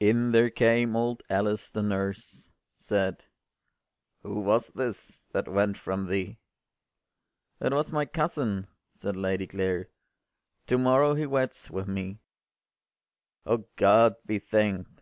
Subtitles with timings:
[0.00, 3.24] In there came old Alice the nurse, Said,
[4.22, 6.36] “Who was this that went from thee?”
[7.58, 9.88] “It was my cousin,” said Lady Clare,
[10.66, 12.20] “To morrow he weds with me.”
[13.46, 15.00] “O God be thank’d!